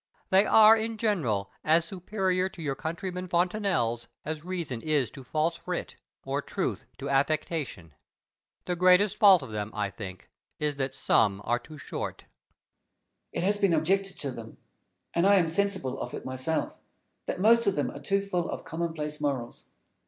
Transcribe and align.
They 0.31 0.47
are 0.47 0.75
in 0.75 0.97
general 0.97 1.51
as 1.63 1.85
superior 1.85 2.49
to 2.49 2.61
your 2.63 2.73
countryman 2.73 3.27
Fontenelle's 3.27 4.07
as 4.25 4.43
reason 4.43 4.81
is 4.81 5.11
to 5.11 5.23
false 5.23 5.67
wit, 5.67 5.95
or 6.25 6.41
truth 6.41 6.87
to 6.97 7.07
affectation. 7.07 7.93
The 8.65 8.75
greatest 8.75 9.17
fault 9.17 9.43
of 9.43 9.51
them, 9.51 9.69
I 9.75 9.91
think, 9.91 10.31
is, 10.59 10.77
that 10.77 10.95
some 10.95 11.39
are 11.45 11.59
too 11.59 11.77
short. 11.77 12.23
Fenelon. 12.23 12.31
It 13.43 13.43
has 13.43 13.59
been 13.59 13.73
objected 13.75 14.17
to 14.21 14.31
them 14.31 14.57
and 15.13 15.27
I 15.27 15.35
am 15.35 15.47
sensible 15.47 15.99
of 16.01 16.15
it 16.15 16.25
myself 16.25 16.73
that 17.27 17.39
most 17.39 17.67
of 17.67 17.75
them 17.75 17.91
are 17.91 17.99
too 18.01 18.21
full 18.21 18.49
of 18.49 18.63
commonplace 18.63 19.21
morals. 19.21 19.67